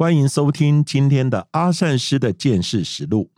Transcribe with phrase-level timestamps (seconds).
[0.00, 3.30] 欢迎收听今天的阿善师的见识实录。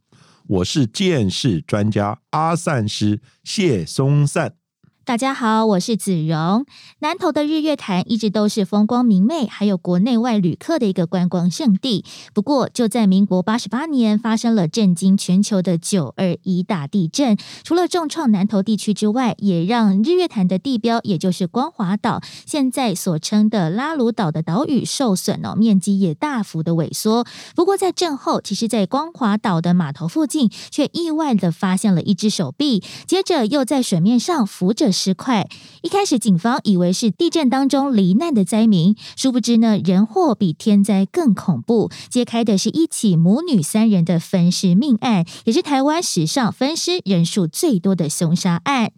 [0.47, 4.62] 我是见识专家阿善师谢松善。
[5.05, 6.65] 大家好，我是子荣。
[7.01, 12.05] 南投的日月潭一直都是风光明媚，还有国内外旅客的一个观光胜地。
[12.33, 27.27] 不过，就在民国八十八年，发生了震惊全球的九二一大地震，除了重创南投地区之外，也让日月潭的地标，也就是光华岛，现在所称的拉鲁岛的岛屿受损哦，面积也大幅的萎缩。
[27.57, 34.91] 不过，在震后，其实，在光华岛的码头附近，却意外的发现了一只手臂，接着又在水面上浮着。
[34.93, 35.48] 尸块，
[35.82, 41.90] 一开始警方以为是地震当中罹难的灾民，殊不知呢，人祸比天灾更恐怖。
[42.10, 48.93] 揭开的是一起母女三人的分尸命案，也是台湾史上分尸人数最多的凶杀案。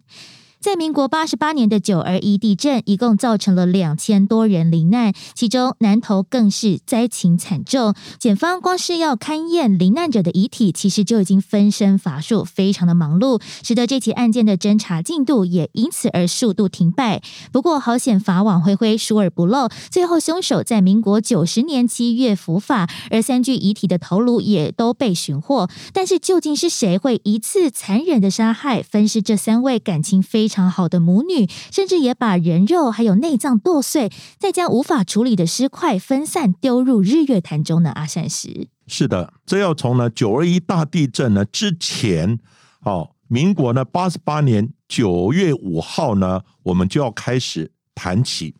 [0.65, 7.93] 在民国八十八年的九二一地震，一共造成了两千多人罹难，其中南投更是灾情惨重。
[8.17, 17.21] 检方光是要勘验罹难者的遗体，其实就已经分身乏术，非常的忙碌，使得这起案件的侦查进度也因此而数度停摆。
[17.51, 25.69] 不过好险，法网恢恢，疏而不漏，最后凶手在民国九十年七月伏法，而三具遗体的头颅也都被寻获。
[25.93, 30.54] 但是究竟是谁会一次残忍的杀害分尸这三位感情非常？
[30.55, 38.69] 常好的母女，甚至也把人肉还有内脏剁碎，再将无法处理的尸块分散丢入日月潭中的阿善石。
[38.87, 42.39] 是的，这要从呢九二一大地震呢之前，
[42.83, 48.55] 哦，民国呢八十八年九月五号呢，我们就要开始谈起。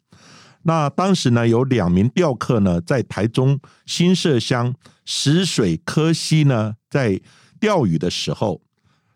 [0.63, 4.73] 那当时呢有两名钓客呢在台中新社乡
[5.05, 7.21] 石水科溪呢在
[7.59, 8.61] 钓鱼的时候，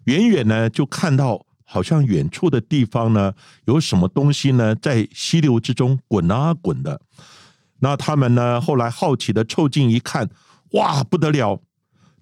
[0.05, 1.48] 远远呢就看到。
[1.71, 3.31] 好像远处的地方呢，
[3.65, 6.99] 有什么东西呢，在溪流之中滚啊滚的。
[7.81, 10.27] 那他们呢，后来好奇的凑近一看，
[10.71, 11.61] 哇，不得了！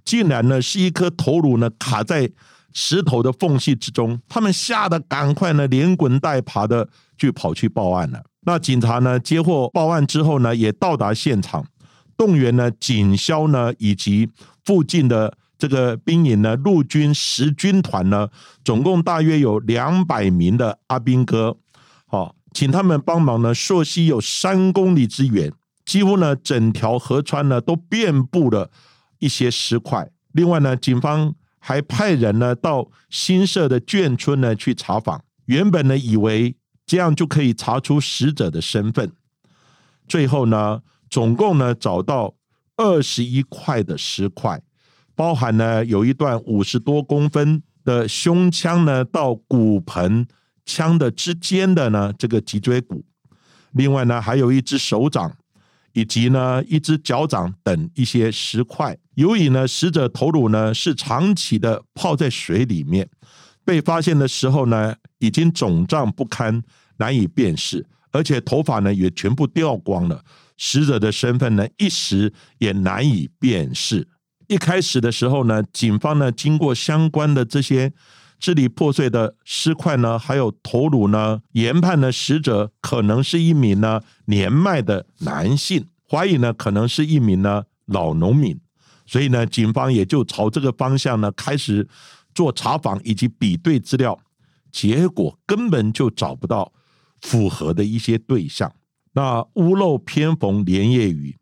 [0.04, 2.30] 竟然呢是一颗头颅呢卡在
[2.74, 4.20] 石头的缝隙之中。
[4.28, 8.22] 他们吓得赶快呢连滚带爬的就跑去报案了。
[8.42, 11.66] 那警察呢接获报案之后呢，也到达现场，
[12.18, 14.30] 动员呢警消呢以及
[14.66, 15.38] 附近的。
[15.58, 18.30] 这个兵营呢，陆军十军团呢，
[18.64, 21.58] 总共大约有两百名的阿兵哥，
[22.06, 23.54] 好，请他们帮忙呢。
[23.54, 25.52] 溯溪有三公里之远，
[25.84, 28.70] 几乎呢整条河川呢都遍布了
[29.20, 30.12] 一些石块。
[30.34, 35.24] 另外呢，警方还派人呢到新设的眷村呢去查访。
[35.46, 39.12] 原本呢以为这样就可以查出死者的身份，
[40.08, 42.36] 最后呢，总共呢找到
[42.76, 44.62] 二十一块的石块。
[45.18, 50.28] 包含呢，有一段五十多公分的胸腔呢，到骨盆
[50.64, 53.04] 腔的之间的呢这个脊椎骨，
[53.72, 55.36] 另外呢还有一只手掌，
[55.94, 58.96] 以及呢一只脚掌等一些石块。
[59.16, 63.10] 由于呢死者头颅呢是长期的泡在水里面，
[63.66, 66.62] 被发现的时候呢已经肿胀不堪，
[66.98, 70.24] 难以辨识，而且头发呢也全部掉光了，
[70.60, 74.08] 死者的身份呢一时也难以辨识。
[74.48, 77.92] 一开始的时候呢，警方呢经过相关的这些
[78.40, 88.58] 支离破碎的尸块呢，还有头颅呢，研判呢死者可能是一名呢年迈的男性，怀疑呢可能是一名呢老农民，
[89.06, 91.88] 所以呢警方也就朝这个方向呢开始
[92.34, 94.18] 做查访以及比对资料，
[94.72, 96.72] 结果根本就找不到
[97.20, 98.72] 符合的一些对象，
[99.14, 101.36] 那屋漏偏逢连夜雨。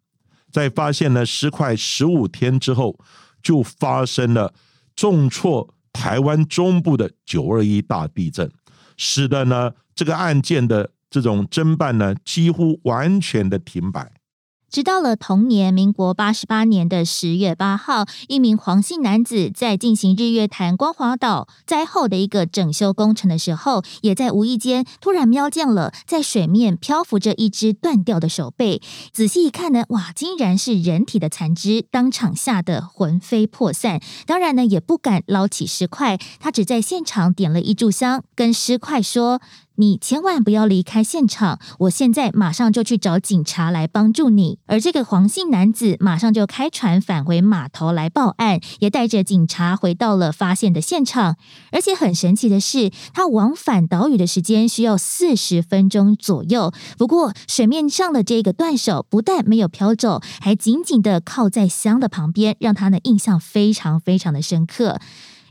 [0.55, 2.97] 在发现了尸块十五天之后，
[3.43, 4.53] 就发生了
[4.95, 8.49] 重挫台湾中部的九二一大地震，
[8.95, 14.13] 使得呢这个案件的这种侦办呢几乎完全的停摆。
[14.69, 28.81] 直到了同年，民国八十八年的十月八号，一名黄姓男子在进行日月潭光华岛灾后的一个整修工程的时候，也在无意间突然瞄见了在水面漂浮着一只断掉的手背。
[29.13, 34.01] 仔细一看呢，哇，竟然是人体的残肢，当场吓得魂飞魄散。
[34.25, 39.39] 当然呢，也不敢捞起尸块，他只在现场点了一炷香，跟尸块说。
[39.77, 51.35] 你千万不要离开现场，我现在马上就去找警察来帮助你。”而这个黄姓男子马上就开船返回码头来报案，也带着警察回到了发现的现场。
[51.71, 56.71] 而且很神奇的是，他往返岛屿的时间需要四十分钟左右。
[56.97, 64.99] 不过水面上的这个断手不但没有飘走，还紧紧的靠在箱的旁边，让他的印象非常非常的深刻。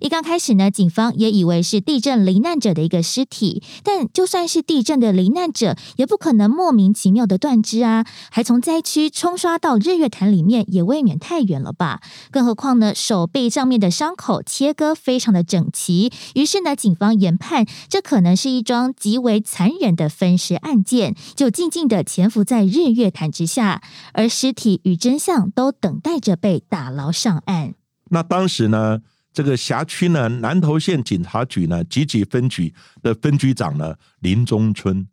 [0.05, 12.03] 一刚开始呢，警方也以为是地震罹难者的一个尸体，但就算是地震的罹难者，也不可能莫名其妙的断肢啊，还从灾区冲刷到日月潭里面，也未免太远了吧？
[12.31, 23.81] 更何况呢，手背上面的伤口切割非常的整齐，于是呢，警方研判这可能是一桩极为残忍的分尸案件，就静静的潜伏在日月潭之下，
[24.13, 27.73] 而尸体与真相都等待着被打捞上岸。
[28.11, 29.01] 那当时呢？
[29.35, 32.73] 这个辖区呢，南投县警察局呢，集集分局
[33.03, 35.05] 的分局长呢，林中春。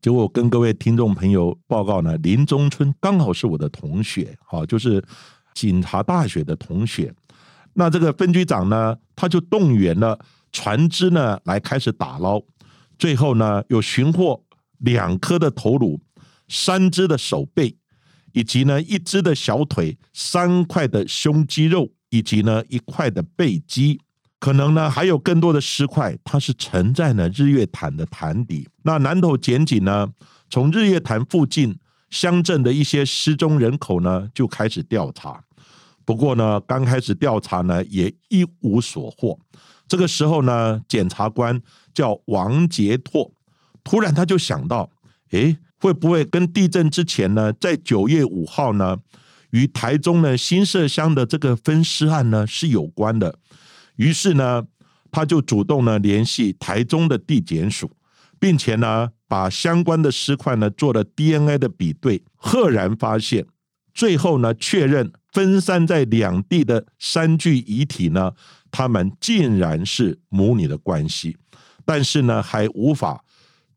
[0.00, 5.04] 结果跟各位听众朋友报告呢，林中春刚好是我的同学，好，就是
[5.52, 7.12] 警察大学的同学。
[7.74, 10.16] 那这个分局长呢，他就动员了
[10.52, 12.40] 船只呢，来开始打捞。
[12.96, 14.44] 最后呢，有寻获
[14.78, 16.00] 两颗的头颅、
[16.46, 17.76] 三只的手背，
[18.32, 21.90] 以及呢一只的小腿、三块的胸肌肉。
[22.16, 24.00] 以及呢一块的背肌，
[24.40, 28.66] 可能呢还有更多的尸块，它是沉在呢日月潭的潭底。
[28.84, 30.08] 那南投检警呢，
[30.48, 31.78] 从日月潭附近
[32.08, 35.44] 乡镇的一些失踪人口呢就开始调查。
[36.06, 39.38] 不过呢，刚开始调查呢也一无所获。
[39.86, 41.60] 这个时候呢，检察官
[41.92, 43.30] 叫王杰拓，
[43.84, 44.88] 突然他就想到，
[45.32, 48.96] 诶，会不会跟地震之前呢，在九月五号呢？
[49.50, 53.38] 与台中呢新社乡的这个分尸案呢是有关的，
[53.96, 54.64] 于是呢
[55.10, 57.90] 他就主动呢联系台中的地检署，
[58.38, 63.46] 并且呢把相关的尸块呢做了 DNA 的比对，赫然发现，
[63.94, 68.32] 最后呢确认分散在两地的三具遗体呢，
[68.70, 71.36] 他们竟然是母女的关系，
[71.84, 73.24] 但是呢还无法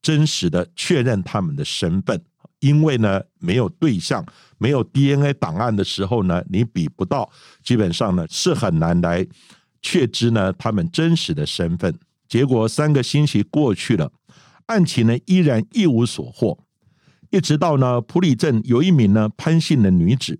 [0.02, 2.22] 真实的确认他们的身份。
[2.60, 4.26] 因为呢，没有对象，
[4.58, 7.30] 没有 DNA 档案的时候呢，你比不到，
[7.64, 9.26] 基本上呢是很难来
[9.82, 11.98] 确知呢他们真实的身份。
[12.28, 14.12] 结果三个星期过去了，
[14.68, 16.60] 案情呢依然一无所获。
[17.32, 20.40] 一直到呢普里镇有一名呢潘姓的女子，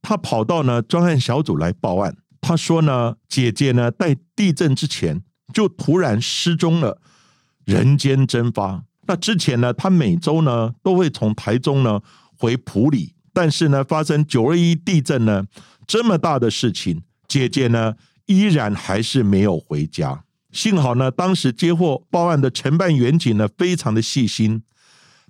[0.00, 5.22] 她跑到呢专案小组来报案，她说呢姐姐呢在地震之前
[5.52, 7.00] 就突然失踪了，
[7.64, 8.84] 人间蒸发。
[9.08, 11.98] 那之前呢，他每周呢都会从台中呢
[12.36, 15.46] 回埔里，但是呢，发生九二一地震呢
[15.86, 17.94] 这么大的事情，姐姐呢
[18.26, 20.24] 依然还是没有回家。
[20.52, 24.62] 幸好呢，当时接获报案的承办员警呢非常的细心，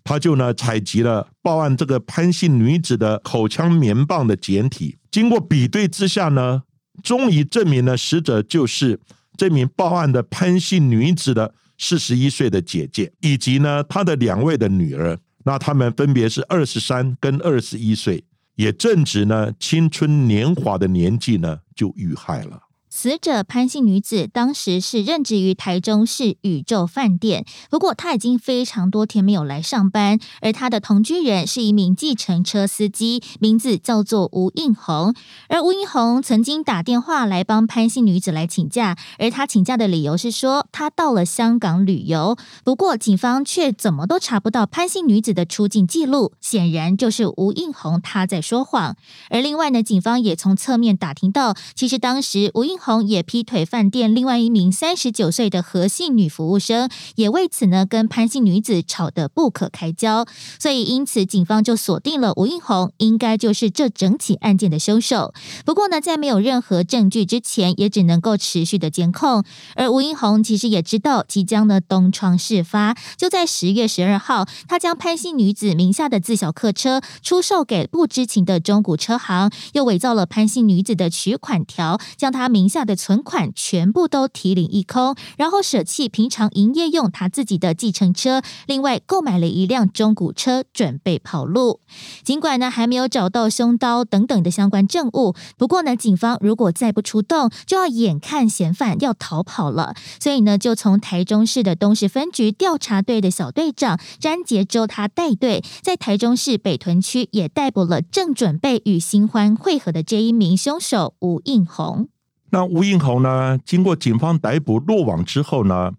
[0.03, 6.65] 他就呢采集了报案这个潘姓女子的口腔棉棒的简体，经过比对之下呢，
[7.01, 8.99] 终于证明了死者就是
[9.37, 11.55] 这名报案的潘姓女子的。
[11.79, 18.25] 四十一岁的姐姐，以及呢，她的两位的女儿，那他们分别是二十三跟二十一岁，
[18.57, 22.68] 也正值呢青春年华的年纪呢，就遇害了。
[23.01, 30.19] 死者潘姓女子当时是任职于台中市宇宙饭店，不过她已经非常多天没有来上班。
[30.41, 35.15] 而她的同居人是一名计程车司机，名字叫做吴应红。
[35.49, 42.37] 而吴应红曾经打电话来帮潘姓女子来请假，而他请假的理由是说他到了香港旅游。
[42.65, 48.97] 不过警方却怎么都查不到潘姓女子的出境记录，显然就是吴应红他在说谎。
[49.31, 52.88] 而另外呢，警方也从侧面打听到，其实当时吴应红。
[52.89, 60.25] 红也劈腿饭店另外一名三十九岁的何姓女服务生，也为此呢跟潘姓女子吵得不可开交，
[60.59, 65.35] 所以因此警方就锁定了吴应红，应该就是这整起案件的凶手。
[65.67, 69.45] 不过呢，在没有任何证据之前，也只能够持续的监控。
[69.75, 82.79] 而吴应红其实也知道即将呢东窗事发，就在十月十二号，他将潘姓女子名下的自小客车出售给不知情的中古车行，又伪造了潘姓女子的取款条，将她名下。
[82.79, 91.81] 下的存款全部都提领一空，然后舍弃平常营业用他自己的计程车，另外购买了一辆中古车，准备跑路。
[92.23, 112.09] 尽管呢还没有找到凶刀等等的相关证物，不过呢警方如果再不出动，就要眼看嫌犯要逃跑了，所以呢就从台中市的东市分局调查队的小队长詹杰洲他带队，在台中市北屯区也逮捕了正准备与新欢会合的这一名凶手吴应红。
[112.51, 113.59] 那吴应红呢？
[113.65, 115.93] 经过警方逮捕落网之后呢，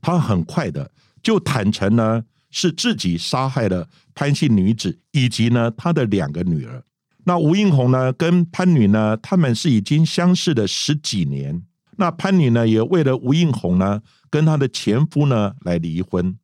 [0.00, 0.90] 他很快的
[1.22, 6.84] 就坦诚呢是自己杀害了潘姓女子以及呢她的两个女儿。
[7.24, 11.62] 那吴映红呢跟潘女呢，他们是已经相识了十几年。
[11.96, 16.38] 那潘女呢也为了吴映红呢跟她的前夫呢来离婚。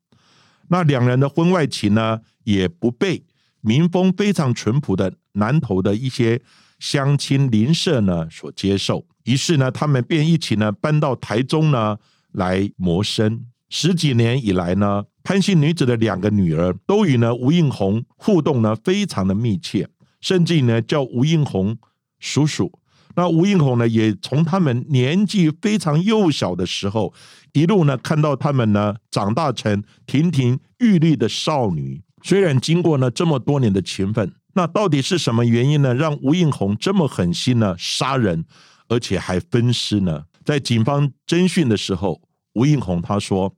[0.69, 3.25] 那两人的婚外情呢也不被
[3.61, 6.43] 民风非常淳朴的南投的一些
[6.81, 9.07] 乡亲邻舍呢所接受。
[9.27, 11.99] 于是呢，他们便一起呢搬到台中呢
[12.33, 13.45] 来谋生。
[13.69, 19.89] 十几年以来呢，潘姓女子的两个女儿都与呢吴映红互动呢非常的密切，
[20.21, 21.77] 甚至呢叫吴映红
[22.21, 22.73] 叔叔。
[23.17, 27.13] 那吴映红呢也从他们年纪非常幼小的时候，
[27.53, 32.03] 一路呢看到他们呢长大成亭亭玉立的少女。
[32.23, 38.45] 虽然经过呢这么多年的勤奋，那到底是什么原因呢，让吴映红这么狠心呢杀人？
[38.89, 40.25] 而且还分尸呢。
[40.45, 42.21] 在警方侦讯的时候，
[42.55, 43.55] 吴映红他说，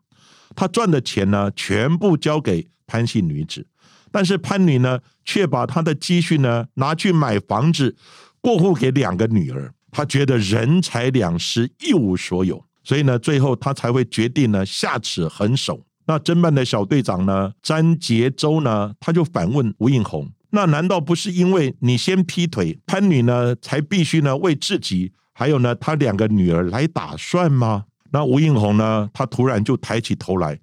[0.56, 3.66] 他赚的钱呢，全部交给潘姓女子，
[4.11, 7.97] 但是潘女呢，却把她的积蓄呢拿去买房子，
[8.40, 9.75] 过户给两个女儿。
[9.90, 15.85] 他觉得人财两失，一无所有，所以呢，最后他才会决定呢下此狠手。
[16.06, 20.30] 那侦办的小队长呢，詹杰洲呢，他就反问吴映红。
[20.50, 27.85] 那难道不是因为你先劈腿，潘女呢才必须呢为自己还有呢她两个女儿来打算吗？
[28.11, 30.59] 那吴映红呢，他突然就抬起头来，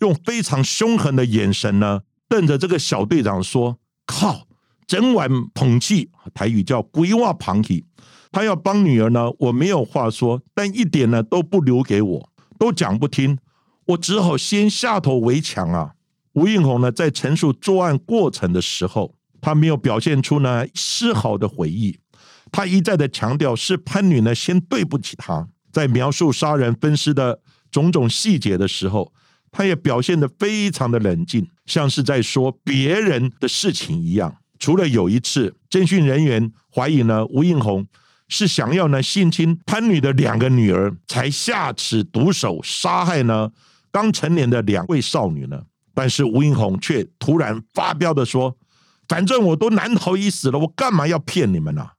[0.00, 4.46] 用非常凶狠的眼神呢瞪着这个小队长说：“靠，
[4.86, 7.86] 整晚捧气，台语叫鬼话旁气。
[8.30, 13.38] 他要帮女儿呢，我没有话说，但一点呢都不留给我，都讲不听，
[13.86, 15.94] 我只好先下头为强啊。”
[16.34, 19.14] 吴映红呢在陈述作案过程的时候。
[19.42, 21.98] 他没有表现出呢丝毫的悔意，
[22.52, 29.12] 他一再的强调是潘女呢先对不起他，在描述杀人分尸的种种细节的时候，
[29.50, 34.36] 他也表现的非常的冷静，像是在说别人的事情一样。
[34.60, 37.84] 除了有一次侦讯人员怀疑呢吴映红
[38.28, 43.50] 是想要呢性侵潘女的两个女儿，才下此毒手杀害呢
[43.90, 48.56] 刚成年的两位少女呢，但是吴映红却突然发飙的说。
[49.08, 51.90] 反正我都难逃一死了，我干嘛要骗你们呢？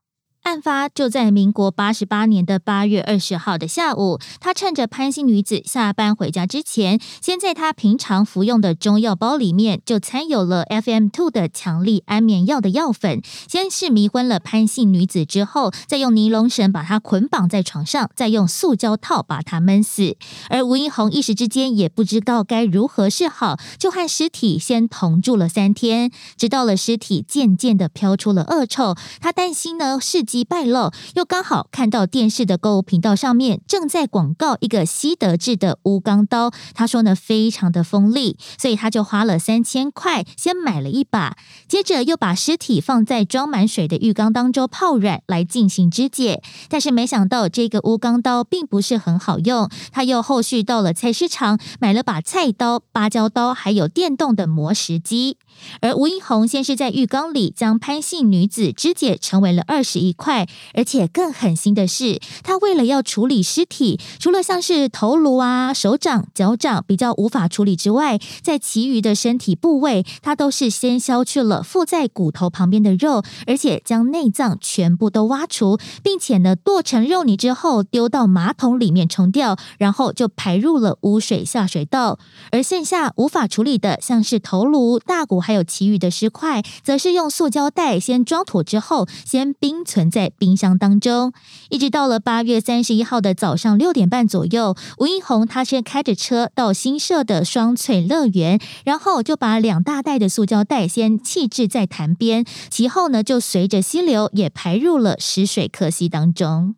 [0.44, 20.18] 案发就在民国八十八年的八月二十号的下午，他趁着潘姓女子下班回家之前，先在她平常服用的中药包里面就掺有了 FM two 的强力安眠药的药粉，先是迷昏了潘姓女子，之后再用尼龙绳把她捆绑在床上，再用塑胶套把她闷死。
[20.50, 30.22] 而吴英红一时之间也不知道该如何是好，就和尸体先同住了三天，直到了尸体渐渐的飘出了恶臭，他担心呢是。
[30.34, 41.36] 机败露，又刚好看到电视的购物频道上面正在广告一个西德制的钨钢刀，他说呢非常的锋利，所以他就花了三千块先买了一把，
[41.68, 55.36] 接着又把尸体放在装满水的浴缸当中泡软来进行肢解，但是没想到这个钨钢刀并不是很好用，他又后续到了菜市场买了把菜刀、芭蕉刀，还有电动的磨石机。
[55.80, 60.23] 而吴英红先是在浴缸里将潘姓女子肢解成为了二十一块，
[60.72, 82.18] 而且更狠心的是，他为了要处理尸体，除了像是头颅啊、手掌、脚掌比较无法处理之外，在其余的身体部位，他都是先削去了附在骨头旁边的肉，而且将内脏全部都挖除，并且呢剁成肉泥之后丢到马桶里面冲掉，然后就排入了污水下水道。
[82.50, 85.34] 而剩下无法处理的，像是头颅、大骨。
[85.44, 91.32] 还有其余的尸块，则是用塑胶袋先装妥之后，先冰存在冰箱当中。
[91.70, 106.76] 一直到了八月三十一号的早上六点半左右，吴英红他先开着车到新设的双翠乐园，然后就把两大袋的塑胶袋先弃置在潭边，其后呢就随着溪流也排入了石水客溪当中。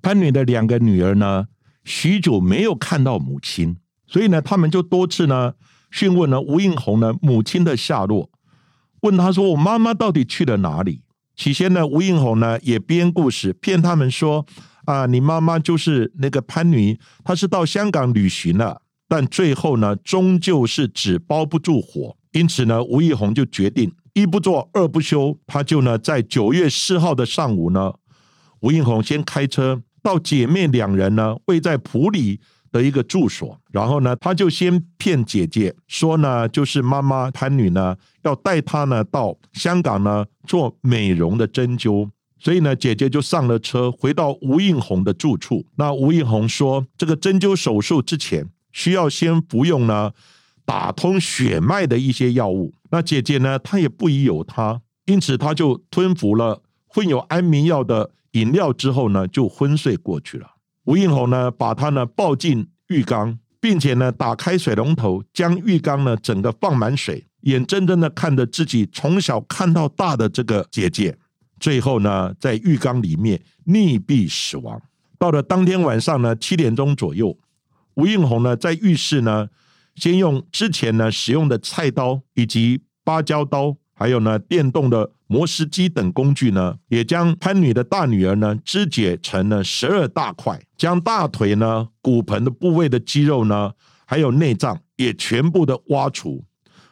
[0.00, 1.48] 潘女的两个女儿呢，
[1.84, 3.76] 许久没有看到母亲，
[4.06, 5.52] 所以呢，他们就多次呢。
[5.90, 8.28] 询问了吴映红呢母亲的下落，
[9.00, 11.00] 问他说：“我妈妈到底去了哪里？”
[11.38, 14.44] 起先呢，吴映红呢也编故事骗他们说
[14.86, 27.94] ：“啊，你妈妈就是那个潘女，她是到香港旅行了。”但最后呢，终究是纸包不住火，因此呢，吴映红就决定一不做二不休，他就呢在九月四号的上午呢，
[28.62, 32.40] 吴映红先开车到姐妹两人呢位在埔里。
[32.70, 37.96] 的一个住所，然后呢，他就先骗姐姐说呢，就是妈妈潘女呢
[38.28, 42.08] 要带他呢到香港呢做美容的针灸，
[42.38, 45.66] 所以呢，姐姐就上了车回到吴映红的住处。
[45.76, 50.12] 那吴映红说，这个针灸手术之前需要先服用呢
[50.64, 52.74] 打通血脉的一些药物。
[52.90, 60.52] 那姐姐呢，她也不疑有他，因此她就吞服了混有安眠药的饮料之后呢，就昏睡过去了。
[60.84, 71.16] 吴应红呢，把她呢抱进浴缸，并且呢打开水龙头，将浴缸呢整个放满水，眼睁睁的看着自己从小看到大的这个姐姐，
[71.60, 74.80] 最后呢在浴缸里面溺毙死亡。
[75.18, 77.36] 到了当天晚上呢七点钟左右，
[77.94, 79.48] 吴应红呢在浴室呢，
[79.94, 83.76] 先用之前呢使用的菜刀以及芭蕉刀。
[84.00, 93.72] 还有呢，电动的磨石机等工具呢，也将潘女的大女儿呢肢解成了十二大块，将大腿呢、骨盆的部位的肌肉呢，
[94.06, 96.44] 还有内脏也全部的挖除。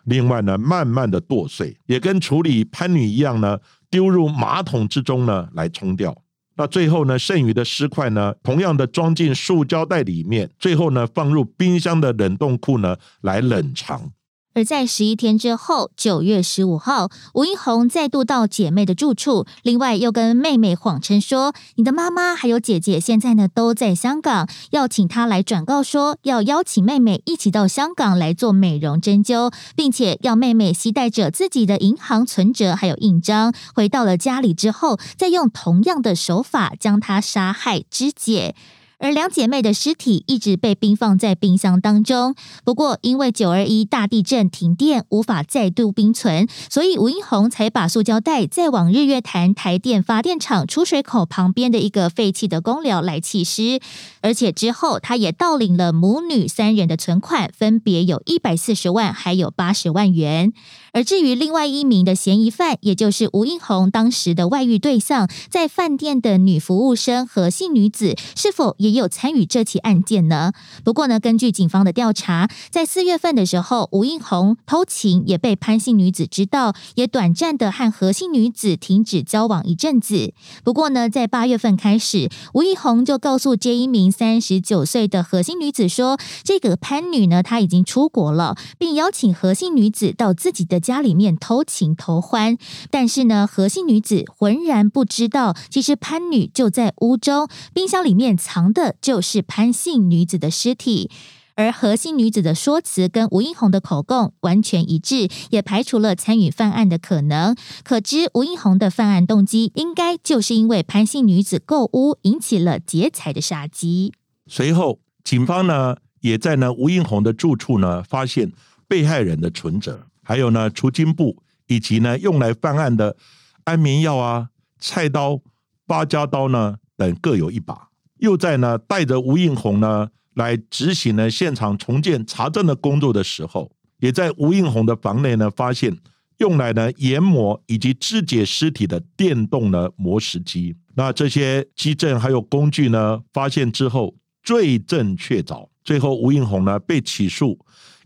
[0.07, 3.59] 另外呢，慢慢的剁碎，也跟处理潘女一样呢，
[3.91, 6.17] 丢入马桶之中呢来冲掉。
[6.57, 14.11] 那最后呢，剩余的尸块呢，同样的装进塑胶袋里面，最后呢放入冰箱的冷冻库呢来冷藏。
[14.57, 38.55] 而在十一天之后，九月十五号，吴英红再度到姐妹的住处，另外又跟妹妹谎称说：“你的妈妈还有姐姐现在呢都在香港，要请她来转告说，要邀请妹妹一起到香港来做美容针灸，并且要妹妹携带着自己的银行存折还有印章，回到了家里之后，再用同样的手法将她杀害肢解。”
[38.99, 42.35] 而两姐妹的尸体一直被冰放在冰箱当中。
[42.65, 53.81] 不过，因为九二一大地震停电，无法再度冰存，所以吴英红才把塑胶袋再往日月潭台电发电厂出水口旁边的一个废弃的公寮来弃尸。
[54.23, 60.53] 而且之后，他也盗领了母女三人的存款，分别有一百四十万，还有八十万元。
[60.93, 70.53] 而至于另外一名的嫌疑犯，也就是吴英红当时的外遇对象，在饭店的女服务生和姓女子，是否也有参与这起案件呢？
[70.83, 80.33] 不过呢，根据警方的调查，在四月份的时候，吴映红偷情也被潘姓女子知道，也短暂的和何姓女子停止交往一阵子。
[80.65, 90.81] 不过呢，在八月份开始，吴映红就告诉这一名三十九岁的何姓女子说，这个潘女呢，她已经出国了，并邀请何姓女子到自己的。
[90.87, 92.57] 家里面偷情偷欢，
[92.93, 101.11] 但是呢，何姓女子浑然不知道，其实潘女就在屋中，冰箱里面藏的就是潘姓女子的尸体。
[101.59, 107.57] 而何姓女子的说辞跟吴英红的口供完全一致，也排除了参与犯案的可能。
[107.83, 114.13] 可知吴英红的犯案动机，应该就是因为潘姓女子购屋引起了劫财的杀机。
[114.47, 118.53] 随后，警方呢也在呢吴英红的住处呢发现
[118.87, 120.07] 被害人的存折。
[120.23, 123.17] 还有呢，除金布以及呢用来犯案的
[123.65, 125.41] 安眠药啊、菜刀、
[125.87, 127.86] 芭蕉刀呢等各有一把。
[128.19, 135.97] 又在呢带着吴应红呢来执行呢现场重建查证的工作的时候，也在吴应红的房内呢发现
[136.39, 140.75] 用来呢研磨以及肢解尸体的电动的磨石机。
[140.95, 147.59] 那这些机证还有工具呢发现之后，罪证确凿，最后吴应红呢被起诉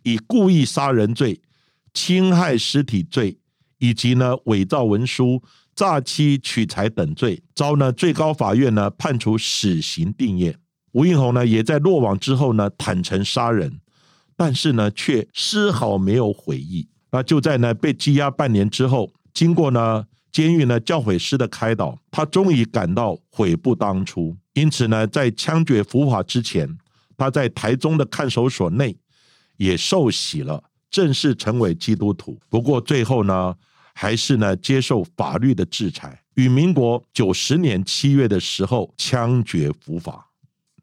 [0.03, 1.41] 以故意杀人罪。
[1.93, 3.37] 侵害尸体罪
[3.79, 5.43] 以及呢伪造文书、
[5.81, 10.55] 诈欺取财等罪，遭呢最高法院呢判处死刑定谳。
[10.93, 13.81] 吴映红呢也在落网之后呢坦诚杀人，
[14.37, 16.87] 但是呢却丝毫没有悔意。
[17.13, 24.37] 那就在呢被羁押半年之后，经过呢监狱呢教诲师的开导，他终于感到悔不当初。
[24.53, 26.77] 因此呢在枪决伏法之前，
[27.17, 28.99] 他在台中的看守所内
[29.57, 30.63] 也受洗了。
[30.91, 33.55] 正式成为基督徒，不过最后呢，
[34.01, 40.31] 还是呢接受法律的制裁，与民国九十年七月的时候枪决伏法。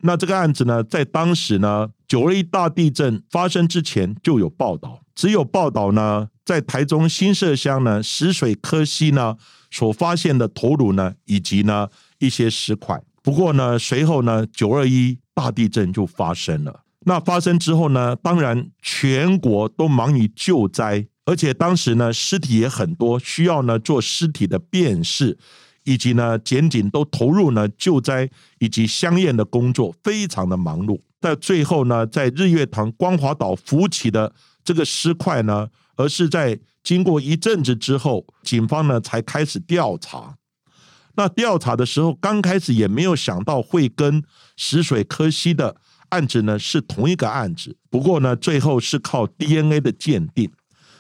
[0.01, 9.35] 那这个案子呢，在当时呢九二一大地震发生之前就有报道，只有报道呢在台中新社乡呢石水科溪呢
[9.71, 11.87] 所发现的头颅呢，以及呢
[12.19, 13.01] 一些尸块。
[13.23, 16.81] 不过呢，随后呢九二一大地震就发生了。
[17.07, 18.15] 那发生之后呢？
[18.17, 25.37] 当然，全国都忙于救灾，而且当时呢，尸体也很多，需要呢做尸体的辨识，
[25.83, 31.01] 以及呢，检警都投入呢救灾以及相验的工作，非常的忙碌。
[31.19, 40.37] 在最后呢，在日月潭光华岛浮起的这个尸块呢，而是在经过一阵子之后，警方呢才开始调查。
[41.15, 44.23] 那调查的时候，刚开始也没有想到会跟
[44.55, 45.75] 石水科西的。
[46.09, 50.49] 案子呢是同一个案子，不过呢最后是靠 DNA 的鉴定。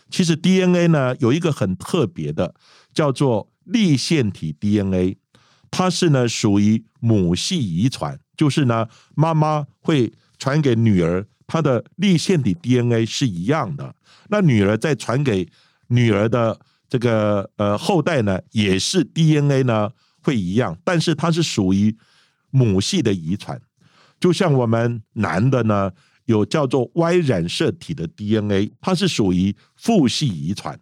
[0.09, 2.55] 其实 DNA 呢有一个很特别的，
[2.93, 5.17] 叫做立腺体 DNA，
[5.69, 13.95] 它是呢属于母系遗传，就是呢妈妈会传给女儿她的粒线体 DNA 是一样的，
[14.29, 15.47] 那女儿再传给
[15.87, 19.89] 女儿的这个呃后代呢，也是 DNA 呢
[20.21, 21.97] 会一样，但是它是属于
[22.49, 23.59] 母系的遗传，
[24.19, 25.91] 就像我们男的呢
[26.27, 30.79] 有叫做 Y 染色体的 DNA，它是属于父系遗传，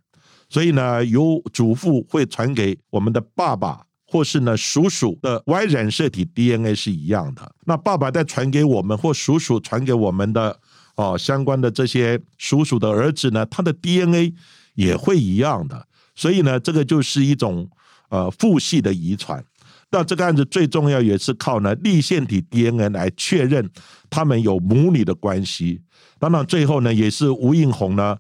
[0.48, 3.86] 所以呢由祖父会传给我们的爸爸。
[4.08, 10.58] 或是呢，叔叔的 Y 染色体 DNA 是一样的，那爸爸再传给我们，或叔叔传给我们的
[10.96, 14.34] 哦，相关的这些叔叔的儿子呢，他的 DNA
[14.76, 17.68] 也会一样的，所以呢，这个就是一种
[18.10, 19.44] 呃父系的遗传。
[19.92, 23.70] 那这个案子最重要也是靠呢立线体 DNA 来确认
[24.10, 25.82] 他们有母女的关系。
[26.20, 28.18] 当然，最后呢，也是吴应红呢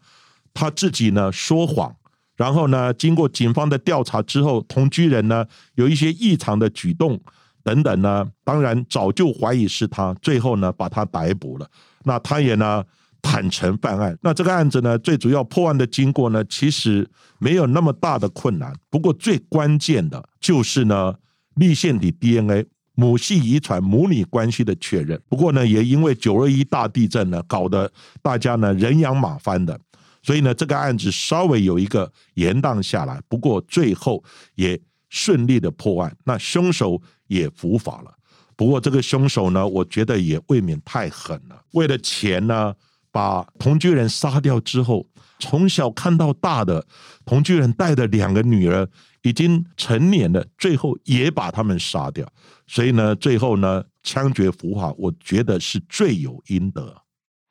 [0.53, 1.95] 他自己呢说谎。
[2.37, 7.19] 然后呢，经过警方的调查之后，同居人呢有一些异常的举动
[7.63, 11.67] 等等呢，当然早就怀疑是他，最后呢把他逮捕了。
[12.03, 12.83] 那他也呢
[13.21, 14.17] 坦诚犯案。
[14.21, 18.73] 那这个案子呢，最主要破案的经过呢，其实没有那么大的困难。
[18.89, 21.15] 不过最关键的就是呢，
[21.55, 25.21] 立线体 DNA 母系遗传母女关系的确认。
[25.27, 27.91] 不过呢，也因为九二一大地震呢，搞得
[28.21, 29.79] 大家呢人仰马翻的。
[30.23, 34.23] 所以呢，这个案子稍微有一个延宕下来，不过最后
[34.55, 38.11] 也顺利的破案，那凶手也伏法了。
[38.55, 41.61] 不过这个凶手呢，我觉得也未免太狠了。
[41.73, 42.73] 为了钱呢，
[43.11, 45.05] 把同居人杀掉之后，
[45.39, 46.85] 从小看到大的
[47.25, 48.87] 同居人带的两个女儿
[49.25, 52.31] 已经成年了，最后也把他们杀掉。
[52.67, 56.95] 所以呢，最后呢，枪决伏法，我觉得是罪有应得。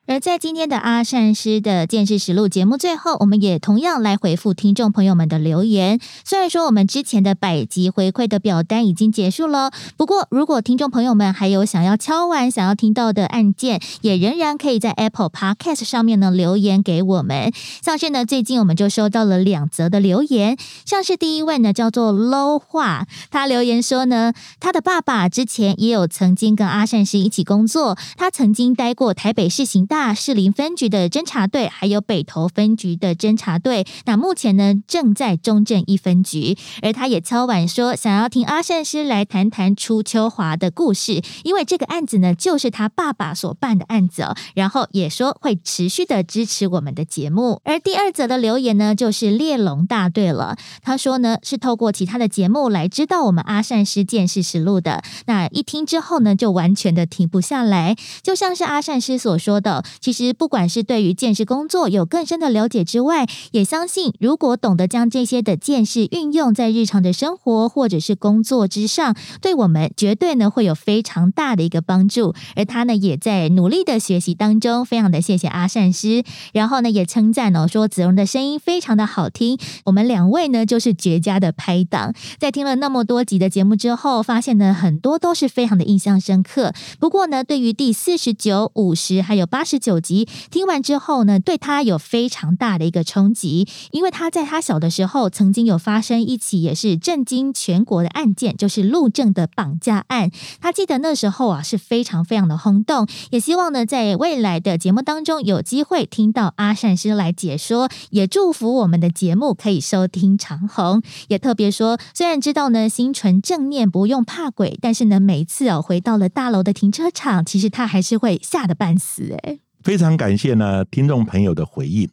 [0.07, 5.99] 而在今天的阿善师的见识实录节目最后，我们也同样来回复听众朋友们的留言。
[6.27, 17.51] 虽然说我们之前的百集回馈的表单已经结束了，不过如果听众朋友们还有想要敲完、想要听到的案件，也仍然可以在 Apple Podcast 上面呢留言给我们。
[17.83, 29.89] 像是呢，最近我们就收到了两则的留言，像是第一位呢叫做 Low 话，他留言说呢，他的爸爸之前也有曾经跟阿善师一起工作，他曾经待过台北市行。
[29.94, 36.59] 大大士林分局的侦查队，还有北投分局的侦查队，那目前呢正在中正一分局。
[36.83, 44.27] 而他也敲碗说，想要听阿善师来谈谈初秋华的故事，因为这个案子呢就是他爸爸所办的案子。
[44.57, 47.61] 然后也说会持续的支持我们的节目。
[47.63, 50.57] 而第二则的留言呢，就是猎龙大队了。
[50.83, 55.05] 他说呢是透过其他的节目来知道我们阿善师见识实录的。
[55.27, 59.84] 那一听之后呢，就完全的停不下来，就像是阿善师所说的。
[60.01, 72.35] 其实，不管是对于见识工作有更深的了解之外，也相信如果懂得将这些的见识运用在日常的生活或者是工作之上，对我们绝对呢会有非常大的一个帮助。
[72.57, 82.15] 而他呢也在努力的学习当中，非常的谢谢阿善师，然后呢也称赞哦说子荣的声音非常的好听，我们两位呢就是绝佳的拍档。
[82.39, 86.73] 在听了那么多集的节目之后，发现呢很多都是非常的印象深刻。
[86.99, 89.74] 不过呢，对于第四十九、五十还有八十。
[89.79, 100.31] 九集听完之后呢，对他有非常大的一个冲击，因为他在他小的时候曾经有发生一起也是震惊全国的案件，就是陆正的绑架案。
[100.61, 111.03] 他记得那时候啊是非常非常的轰动，也希望呢在未来的节目当中有机会听到阿善师来解说，也祝福我们的节目可以收听长虹。
[111.29, 119.64] 也特别说，虽然知道呢心存正念不用怕鬼，但是呢每次哦回到了大楼的停车场，其实他还是会吓得半死哎。
[119.85, 122.09] 非常感谢呢，听众朋友的回应。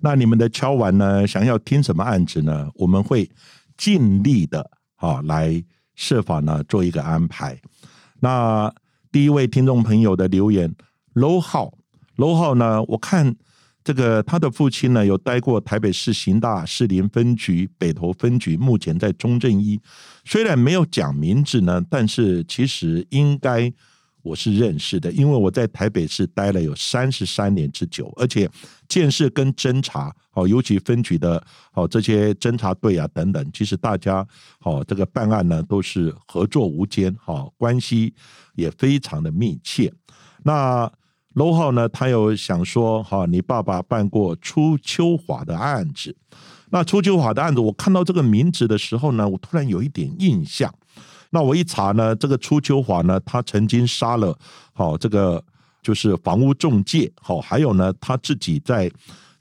[0.00, 2.70] 那你们的敲完呢，想要听什么案子呢？
[2.76, 3.30] 我们会
[3.76, 5.62] 尽力的啊，来
[5.94, 7.60] 设法呢做一个安排。
[8.20, 8.72] 那
[9.12, 10.74] 第一位听众朋友的留言
[11.12, 11.74] ，low 号
[12.16, 13.36] ，low 号呢，我看
[13.84, 19.78] 这个他的父亲呢有待过台北市刑大士林分局、北投分局，目前在中正一。
[20.24, 23.70] 虽然没有讲名字呢，但是其实应该。
[24.22, 28.50] 我是认识的，因为我在台北市待了有三十三年之久，而且
[28.88, 34.26] 建设跟侦查，哦，尤其分局的哦这些侦查队啊等等，其实大家
[34.60, 38.12] 哦这个办案呢都是合作无间，哈，关系
[38.54, 39.92] 也非常的密切。
[40.42, 40.90] 那
[41.34, 46.16] 楼号呢，他有想说，哈，你爸爸办过初秋华的案子，
[46.70, 50.74] 那初秋华的案子，我看到这个名字的时候呢，我突然有一点印象。
[51.30, 54.36] 那我一查呢，这个初秋华呢，他曾经杀了
[54.72, 55.42] 好这个
[55.80, 58.90] 就是房屋中介，好还有呢他自己在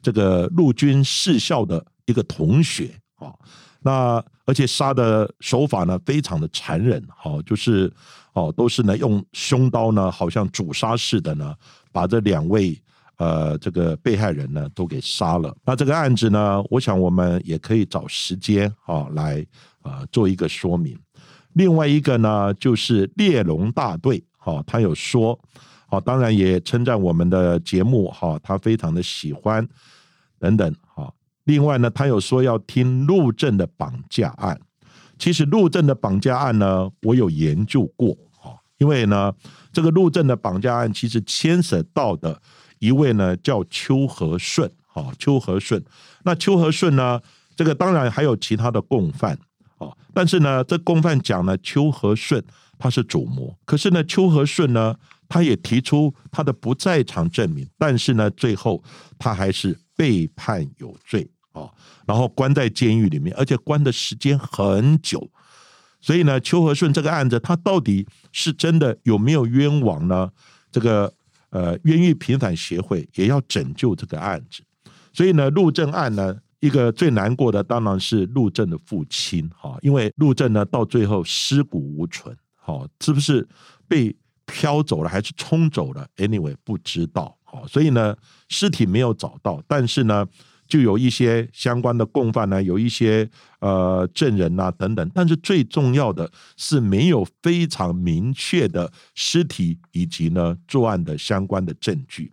[0.02, 3.34] 这个陆军士校的一个同学，啊，
[3.82, 7.91] 那而且杀的手法呢非常的残忍，好就是
[8.34, 11.56] 哦都是呢用凶刀呢，好像主杀似的呢
[11.91, 12.80] 把这两位
[13.17, 15.56] 呃这个被害人呢都给杀了。
[15.65, 19.45] 那这个案子呢，我想我们也可以找时间啊来
[19.82, 20.97] 呃做一个说明。
[21.54, 25.38] 另外一个呢，就是猎龙大队，哈，他有说，
[25.90, 29.68] 哦，当然也称赞我们的节目，哈，他非常的喜欢
[30.40, 31.12] 等等，哈。
[31.46, 34.60] 另外呢，他有说要听陆政的绑架案。
[35.18, 39.34] 其实陆政的绑架案呢，我有研究过，哈，因为呢，
[39.74, 42.40] 这个陆政的绑架案其实牵涉到的
[42.78, 45.84] 一位呢叫邱和顺，哈，邱和顺。
[46.24, 47.20] 那邱和顺呢，
[47.56, 49.38] 这个当然还有其他的共犯。
[50.19, 52.43] 但是呢，这共犯讲呢，邱和顺
[52.77, 54.93] 他是主谋，可是呢，邱和顺呢，
[55.29, 58.84] 他也提出他的不在场证明，但是呢，最后
[59.17, 61.71] 他还是被判有罪啊，
[62.05, 65.25] 然后关在监狱里面，而且关的时间很久，
[66.01, 70.29] 所以呢，邱和顺这个案子，他到底是真的有没有冤枉呢？
[70.69, 71.13] 这个
[71.51, 74.63] 呃，冤狱平反协会也要拯救这个案子，
[75.13, 76.36] 所以呢，陆正案呢。
[76.60, 83.48] 一个最难过的当然是陆正的父亲哈，因为陆正呢到最后尸骨无存，好，是不是
[83.88, 88.15] 被飘走了还是冲走了？Anyway 不知道，好，所以呢
[88.50, 90.28] 尸体没有找到，但是呢
[90.67, 102.32] 就有一些相关的共犯呢，有一些呃证人呐等等，但是最重要的是没有非常明确的尸体以及呢作案的相关的证据。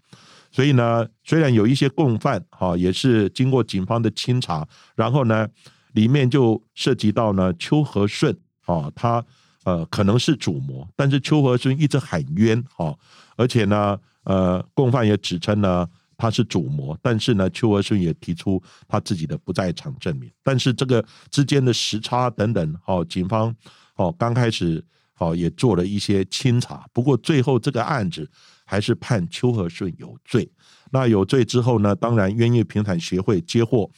[0.57, 5.47] 所以呢，虽然有一些共犯，哈，也是经过警方的清查，然后呢，
[5.93, 9.23] 里面就涉及到呢邱和顺，啊，他
[9.65, 12.97] 呃可能是主谋，但是邱和顺一直喊冤，哈，
[13.37, 23.55] 而且呢，呃，共犯也指称呢他是主谋，但是呢，邱和顺也提出他自己的不在场证明，但是这个之间的时差等等，哦，警方
[23.97, 24.83] 哦刚开始
[25.19, 28.27] 哦也做了一些清查，不过最后这个案子。
[28.67, 30.51] 还是判邱和顺有罪。
[30.91, 31.95] 那有罪之后呢？
[31.95, 33.91] 当然，冤狱平反协会接获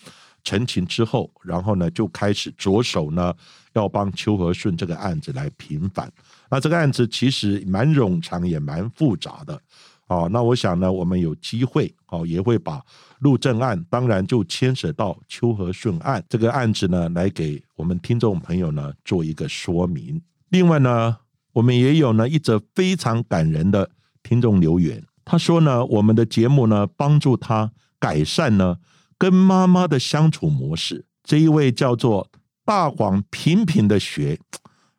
[0.44, 3.34] 陈情之后，然后呢就开始着手呢
[3.74, 6.10] 要帮邱和顺这个案子来平反。
[6.50, 9.60] 那这个案子其实蛮冗长，也蛮复杂的。
[10.06, 12.82] 哦，那我想呢，我们有机会哦，也会把
[13.18, 20.22] 陆正案，当然就牵涉到邱和顺案这个案子呢，来给我们听众朋友呢做一个说明。
[20.48, 21.18] 另外呢，
[21.52, 23.90] 我们也有呢一则非常感人的。
[24.28, 28.76] 听众留言，他说呢，我们的节目呢帮助他改善呢
[29.16, 31.06] 跟妈妈的相处模式。
[31.24, 32.28] 这一位叫做
[32.62, 34.38] 大广平平的学，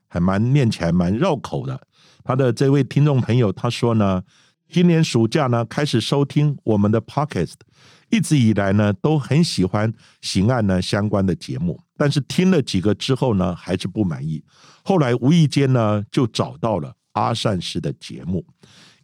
[0.08, 1.80] 还蛮念起来蛮绕口的。
[2.24, 4.24] 他的这位听众朋友他说呢，
[4.68, 7.54] 今年暑假呢开始收听我们的 podcast，
[8.10, 14.44] 一直以来呢都很喜欢刑案呢相关的节目，但是听了几个之后呢还是不满意。
[14.84, 18.44] 后来无意间呢就找到了阿善师的节目。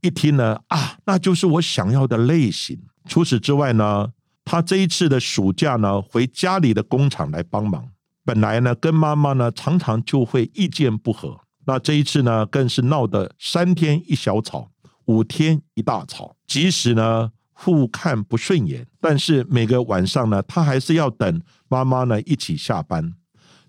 [0.05, 2.79] 一听呢啊，那就是我想要的类型。
[3.09, 4.11] 除此之外呢，
[4.43, 7.89] 他这一次的暑假呢，回家里的工厂来帮忙。
[8.23, 11.41] 本来呢，跟妈妈呢常常就会意见不合。
[11.65, 14.69] 那这一次呢，更是闹得三天一小吵，
[15.05, 16.35] 五天一大吵。
[16.45, 23.13] 即使呢互看不顺眼，但是每个晚上呢，他还是要等妈妈呢一起下班。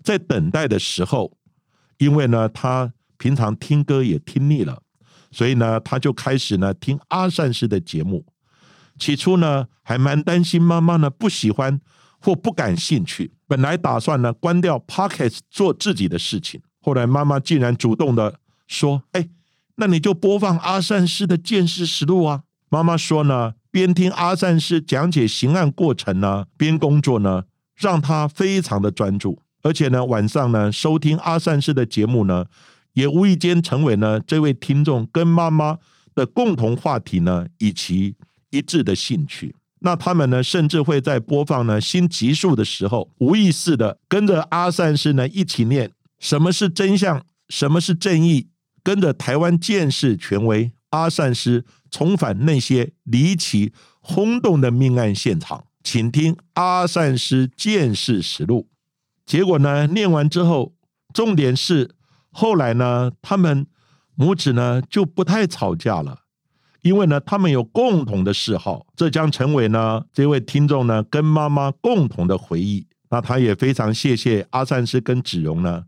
[0.03, 1.35] 在等待的时候，
[1.97, 4.83] 因为呢，他平常听歌也听腻了。
[5.31, 8.25] 所以呢，他就开始呢听阿善师的节目。
[8.97, 11.79] 起初呢，还蛮担心妈妈呢不喜欢
[12.19, 13.33] 或不感兴趣。
[13.47, 16.61] 本来打算呢关掉 Pocket 做自己的事情。
[16.81, 19.29] 后来妈妈竟然主动的说：“哎，
[19.75, 27.43] 那你就播放阿善师的见识实录啊。”妈妈说呢，边听阿善师讲解刑案过程呢，边工作呢，
[27.75, 29.41] 让他非常的专注。
[29.61, 32.45] 而且呢，晚上呢收听阿善师的节目呢。
[32.97, 35.77] 也无意间成为呢这位听众跟妈妈
[36.15, 38.15] 的共同话题呢，以及
[38.49, 39.53] 一致的兴趣。
[39.81, 48.47] 那他们呢，甚至会在播放呢新集数的时候，无意识的跟着阿善师呢一起念什么是真相，什么是正义，
[48.81, 58.67] 跟着台湾见识权威阿善师重返那些离奇轰动的命案现场，请听阿善师见识实录。
[59.23, 60.73] 结果呢，念完之后，
[61.13, 61.91] 重点是。
[62.39, 63.65] 后来呢，他们
[64.13, 66.19] 母子呢就不太吵架了，
[66.83, 72.85] 因为呢，他们有共同的嗜好，这将成为呢这位听众呢跟妈妈共同的回忆。
[73.09, 75.85] 那他也非常谢谢阿善师跟子荣呢，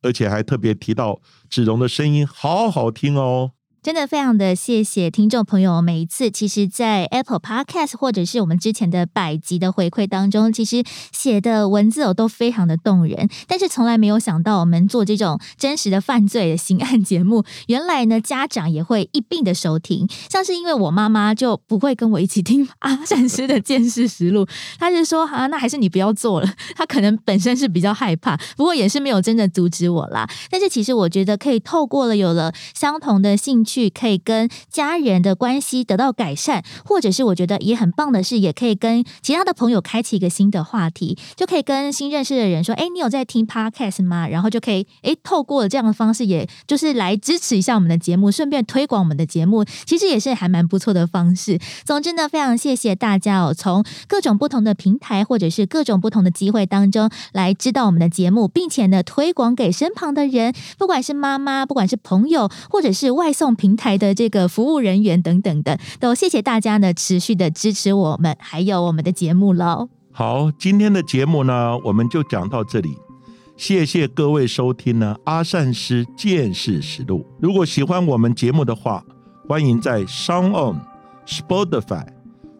[0.00, 3.50] 而且还特别提到子荣的声音好好听哦。
[3.88, 24.46] 真的非常的谢谢听众朋友，每一次其实，在 Apple Podcast 或者是我们之前的百集的回馈当中，其实写的文字哦都非常的动人，但是从来没有想到我们做这种真实的犯罪的刑案节目，原来呢家长也会一并的收听，像是因为我妈妈就不会跟我一起听阿善师的见识实录，
[24.78, 30.28] 她就说啊，那还是你不要做了，她可能本身是比较害怕，不过也是没有真的阻止我啦。
[30.50, 51.58] 但是其实我觉得可以透过了有了相同的兴趣，去可以跟家人的关系得到改善，或者是我觉得也很棒的是，也可以跟其他的朋友开启一个新的话题，就可以跟新认识的人说：“哎，你有在听 podcast 吗？”然后就可以哎，透过这样的方式，也就是来支持一下我们的节目，顺便推广我们的节目，其实也是还蛮不错的方式。
[51.84, 69.90] 总之呢，非常谢谢大家哦，从各种不同的平台或者是各种不同的机会当中来知道我们的节目，并且呢推广给身旁的人，不管是妈妈，不管是朋友，或者是外送平台的这个服务人员等等的，都谢谢大家呢持续的支持我们，还有我们的节目喽。
[70.12, 72.96] 好，今天的节目呢，我们就讲到这里。
[73.56, 77.26] 谢谢各位收听呢，阿善师见识实录。
[77.40, 79.04] 如果喜欢我们节目的话，
[79.48, 80.80] 欢迎在 Sound On、
[81.26, 82.06] Spotify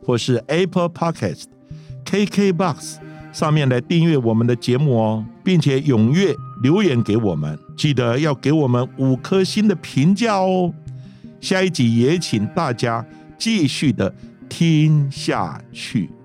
[0.05, 1.45] 或是 Apple Podcast、
[2.05, 2.97] KKBox
[3.33, 10.75] 上面来订阅我们的节目哦，并且踊跃留言给我们，记得要给我们五颗星的评价哦。
[11.41, 13.05] 下一集也请大家
[13.39, 14.13] 继续的
[14.49, 16.18] 听下去。